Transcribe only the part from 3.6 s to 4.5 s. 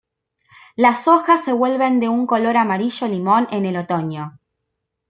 el otoño.